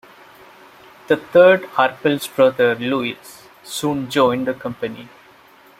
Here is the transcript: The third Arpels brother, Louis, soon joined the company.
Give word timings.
The 1.09 1.15
third 1.17 1.61
Arpels 1.75 2.27
brother, 2.35 2.73
Louis, 2.73 3.19
soon 3.61 4.09
joined 4.09 4.47
the 4.47 4.55
company. 4.55 5.09